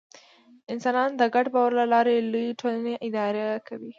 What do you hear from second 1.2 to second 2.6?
ګډ باور له لارې لویې